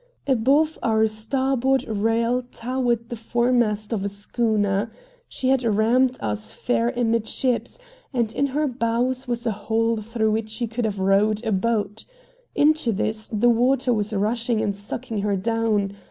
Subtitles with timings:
[0.25, 4.89] Above our starboard rail towered the foremast of a schooner.
[5.29, 7.77] She had rammed us fair amidships,
[8.11, 12.05] and in her bows was a hole through which you could have rowed a boat.
[12.55, 15.95] Into this the water was rushing and sucking her down.